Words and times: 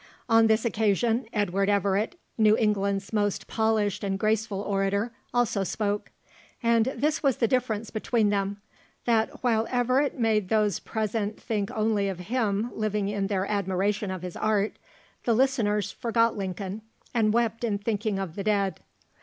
On 0.27 0.47
this 0.47 0.65
occasion, 0.65 1.27
Edward 1.31 1.69
Everett, 1.69 2.19
"New 2.35 2.57
England's 2.57 3.13
most 3.13 3.45
polished 3.45 4.03
and 4.03 4.17
graceful 4.17 4.61
orator," 4.61 5.13
also 5.31 5.63
spoke. 5.63 6.09
And 6.63 6.85
this 6.97 7.21
was 7.21 7.37
the 7.37 7.47
difference 7.47 7.91
between 7.91 8.29
them 8.31 8.59
that 9.05 9.43
while 9.43 9.67
Everett 9.69 10.17
made 10.19 10.49
those 10.49 10.79
present 10.79 11.39
think 11.39 11.69
only 11.69 12.09
of 12.09 12.17
him 12.17 12.71
living 12.73 13.09
in 13.09 13.27
their 13.27 13.45
admiration 13.45 14.09
of 14.09 14.23
his 14.23 14.35
art, 14.35 14.77
the 15.25 15.35
listeners 15.35 15.91
forgot 15.91 16.35
Lincoln, 16.35 16.81
and 17.13 17.31
wept 17.31 17.63
in 17.63 17.77
thinking 17.77 18.17
of 18.17 18.33
the 18.33 18.43
dead. 18.43 18.79